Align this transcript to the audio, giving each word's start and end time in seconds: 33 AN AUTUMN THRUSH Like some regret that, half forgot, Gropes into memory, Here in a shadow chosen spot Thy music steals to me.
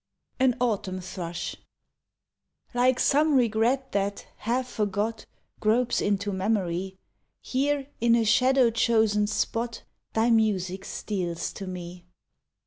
33 0.39 0.45
AN 0.53 0.57
AUTUMN 0.67 1.01
THRUSH 1.01 1.55
Like 2.73 2.99
some 2.99 3.35
regret 3.35 3.91
that, 3.91 4.25
half 4.37 4.67
forgot, 4.67 5.27
Gropes 5.59 6.01
into 6.01 6.33
memory, 6.33 6.97
Here 7.39 7.85
in 7.99 8.15
a 8.15 8.25
shadow 8.25 8.71
chosen 8.71 9.27
spot 9.27 9.83
Thy 10.13 10.31
music 10.31 10.85
steals 10.85 11.53
to 11.53 11.67
me. 11.67 12.03